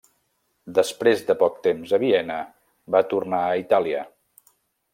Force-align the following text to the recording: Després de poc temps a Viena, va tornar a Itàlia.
Després 0.77 1.19
de 1.27 1.35
poc 1.41 1.59
temps 1.67 1.93
a 1.97 1.99
Viena, 2.05 2.39
va 2.97 3.03
tornar 3.13 3.43
a 3.51 3.61
Itàlia. 3.65 4.03